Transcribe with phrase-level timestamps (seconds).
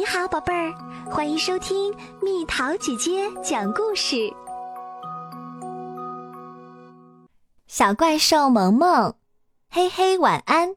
[0.00, 0.72] 你好，宝贝儿，
[1.10, 4.16] 欢迎收听蜜桃姐姐讲故事。
[7.66, 9.14] 小怪兽萌萌，
[9.68, 10.74] 嘿嘿，晚安。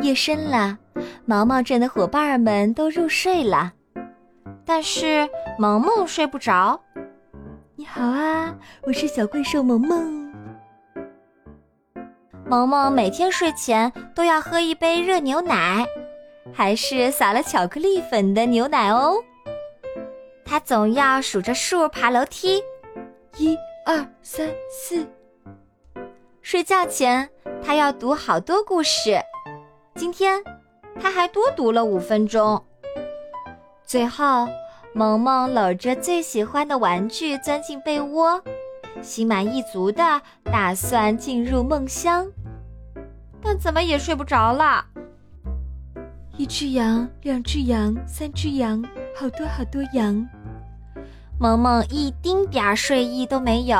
[0.00, 0.76] 夜深了，
[1.24, 3.72] 毛毛镇的伙伴们都入睡了，
[4.66, 6.80] 但是萌萌睡不着。
[7.76, 10.21] 你好啊，我是小怪兽萌萌。
[12.52, 15.86] 萌萌每天睡前都要喝一杯热牛奶，
[16.52, 19.14] 还是撒了巧克力粉的牛奶哦。
[20.44, 22.62] 他总要数着数爬楼梯，
[23.38, 25.08] 一二三四。
[26.42, 27.26] 睡觉前
[27.64, 29.18] 他要读好多故事，
[29.94, 30.44] 今天
[31.00, 32.62] 他还多读了五分钟。
[33.86, 34.46] 最后，
[34.92, 38.38] 萌萌搂着最喜欢的玩具钻进被窝，
[39.00, 42.30] 心满意足的打算进入梦乡。
[43.42, 44.84] 但怎么也睡不着了。
[46.38, 48.82] 一只羊，两只羊，三只羊，
[49.14, 50.26] 好多好多羊。
[51.38, 53.76] 萌萌一丁点儿睡意都没有。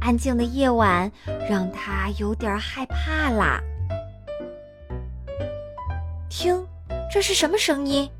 [0.00, 1.10] 安静的夜晚
[1.48, 3.60] 让他有点害怕啦。
[6.28, 6.66] 听，
[7.10, 8.10] 这是什么声音？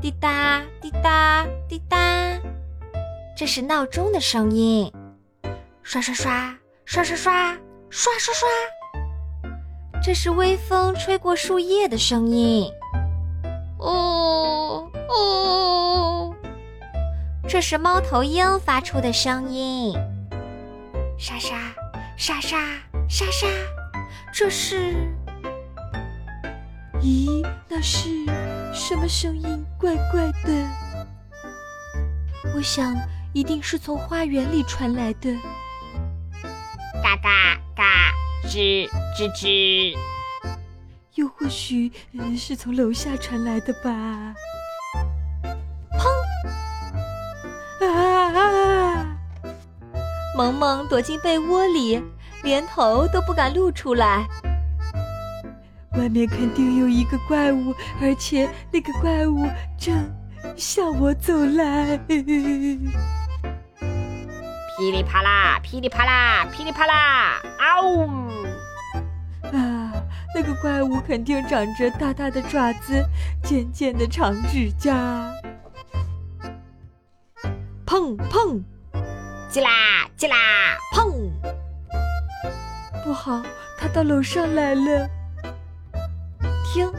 [0.00, 1.96] 滴答滴答滴答，
[3.36, 4.92] 这是闹钟的声音。
[5.82, 7.54] 刷刷刷刷刷刷
[7.88, 8.48] 刷刷刷。
[10.02, 12.72] 这是微风吹过树叶的声音，
[13.78, 16.34] 哦哦！
[17.46, 19.94] 这是猫头鹰发出的声音，
[21.18, 21.54] 沙沙
[22.16, 22.56] 沙沙
[23.08, 23.46] 沙沙。
[24.32, 24.94] 这是……
[27.02, 28.08] 咦，那是
[28.72, 29.64] 什么声音？
[29.78, 30.66] 怪怪的。
[32.54, 32.96] 我想
[33.34, 35.30] 一定是从花园里传来的。
[37.02, 37.49] 嘎嘎嘎。
[38.50, 39.94] 吱吱吱，
[41.14, 41.92] 又或许
[42.36, 44.34] 是从楼下传来的吧。
[47.80, 47.86] 砰！
[47.86, 49.16] 啊！
[50.36, 52.02] 萌萌躲进被窝里，
[52.42, 54.26] 连头都不敢露出来。
[55.92, 57.72] 外面肯定有一个怪物，
[58.02, 59.46] 而且那个怪物
[59.78, 59.94] 正
[60.56, 62.00] 向我走来。
[64.80, 67.38] 噼里啪啦，噼里啪啦，噼里啪啦！
[67.58, 68.08] 啊呜！
[69.52, 69.92] 啊，
[70.34, 73.04] 那个怪物肯定长着大大的爪子，
[73.42, 74.94] 尖尖的长指甲。
[77.84, 78.58] 砰砰，
[79.52, 80.34] 叽啦叽啦，
[80.94, 81.28] 砰！
[83.04, 83.42] 不好，
[83.76, 85.06] 它到楼上来了。
[86.72, 86.90] 听，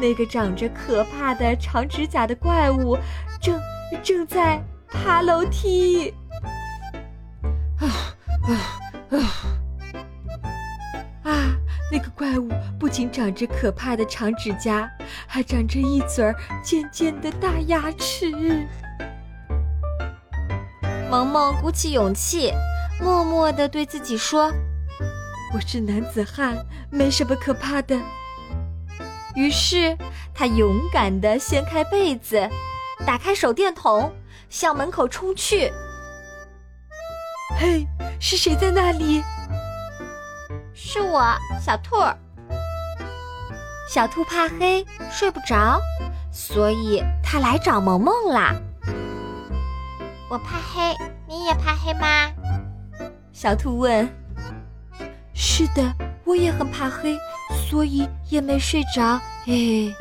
[0.00, 2.98] 那个长着可怕的长指甲的怪物，
[3.40, 3.56] 正
[4.02, 6.12] 正在爬楼梯。
[8.50, 8.80] 啊
[9.10, 9.18] 啊
[11.24, 11.56] 啊！
[11.92, 14.90] 那个怪物不仅长着可怕的长指甲，
[15.26, 18.30] 还长着一嘴儿尖尖的大牙齿。
[21.10, 22.52] 萌萌鼓起勇气，
[23.00, 24.52] 默默地对自己说
[25.52, 26.56] ：“我是男子汉，
[26.90, 27.98] 没什么可怕的。”
[29.34, 29.96] 于是
[30.34, 32.48] 他勇敢地掀开被子，
[33.04, 34.12] 打开手电筒，
[34.48, 35.72] 向门口冲去。
[37.60, 37.86] 嘿，
[38.18, 39.22] 是谁在那里？
[40.72, 41.22] 是我，
[41.60, 41.94] 小兔。
[43.86, 44.82] 小兔怕黑，
[45.12, 45.78] 睡不着，
[46.32, 48.54] 所以它来找萌萌啦。
[50.30, 50.96] 我怕黑，
[51.28, 52.30] 你也怕黑吗？
[53.30, 54.08] 小兔问。
[55.34, 55.94] 是的，
[56.24, 57.18] 我也很怕黑，
[57.68, 59.20] 所以也没睡着。
[59.44, 59.94] 嘿，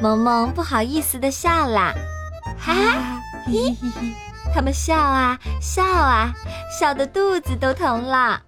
[0.00, 1.92] 萌萌不好意思的笑了。
[2.58, 4.14] 哈哈，嘿嘿嘿，
[4.56, 6.32] 他们笑啊笑啊，
[6.70, 8.40] 笑得肚子都疼了。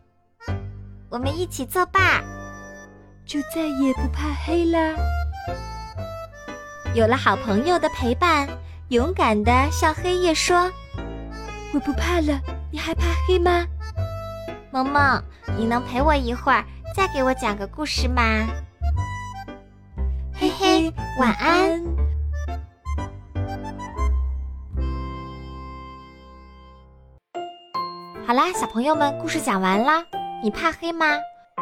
[1.11, 2.25] 我们一起作伴，
[3.27, 4.95] 就再也不怕黑啦。
[6.95, 8.49] 有了好朋友的陪伴，
[8.89, 10.73] 勇敢的向黑夜说
[11.75, 12.41] ：“我不怕了。”
[12.73, 13.67] 你还怕黑吗？
[14.71, 15.23] 萌萌，
[15.59, 16.65] 你能陪我一会儿，
[16.97, 18.23] 再给我讲个故事吗？
[20.33, 20.91] 嘿嘿，
[21.21, 21.85] 晚安。
[21.85, 22.08] 好
[28.55, 30.05] 小朋友们，故事讲完啦。
[30.43, 31.07] 你怕黑吗？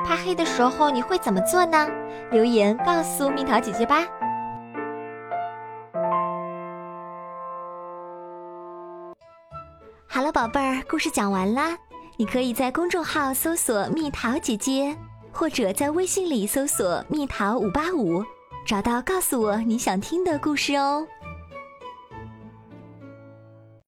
[0.05, 1.89] 怕黑的时候你会怎么做呢？
[2.31, 4.07] 留言告诉蜜桃姐姐吧。
[10.07, 11.77] 好了，宝贝儿，故事讲完啦。
[12.17, 14.97] 你可以在公众号搜索“蜜桃姐姐”，
[15.33, 18.25] 或者在微信里搜索“蜜桃五八五”，
[18.67, 21.07] 找到告诉我你想听的故事哦。